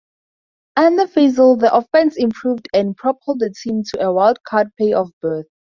[0.77, 5.45] Under Fassel the offense improved and propelled the team to a wild-card playoff berth.